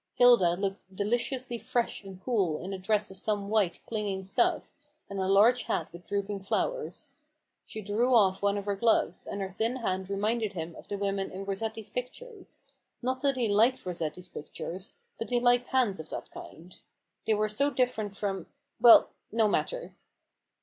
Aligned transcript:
Hilda 0.15 0.55
looked 0.55 0.95
deliciously 0.95 1.59
fresh 1.59 2.03
and 2.03 2.19
cool 2.23 2.57
in 2.57 2.73
a 2.73 2.79
dress 2.79 3.11
of 3.11 3.17
some 3.19 3.49
white, 3.49 3.81
clinging 3.85 4.23
stuff, 4.23 4.71
and 5.07 5.19
a 5.19 5.27
large 5.27 5.65
hat 5.65 5.93
with 5.93 6.07
drooping 6.07 6.39
flowers. 6.41 7.13
She 7.67 7.83
drew 7.83 8.15
off 8.15 8.41
one 8.41 8.57
of 8.57 8.65
her 8.65 8.75
gloves, 8.75 9.27
and 9.27 9.41
her 9.41 9.51
thin 9.51 9.75
hand 9.75 10.09
reminded 10.09 10.53
him 10.53 10.75
of 10.75 10.87
the 10.87 10.97
women 10.97 11.29
in 11.29 11.45
Rossetti's 11.45 11.91
pictures: 11.91 12.63
not 13.03 13.19
that 13.21 13.35
he 13.37 13.47
liked 13.47 13.85
Rossetti's 13.85 14.27
pictures; 14.27 14.95
but 15.19 15.29
he 15.29 15.39
liked 15.39 15.67
hands 15.67 15.99
of 15.99 16.09
that 16.09 16.31
kind. 16.31 16.79
They 17.27 17.35
were 17.35 17.47
so 17.47 17.69
different 17.69 18.17
from— 18.17 18.47
well, 18.79 19.09
no 19.31 19.47
matter 19.47 19.93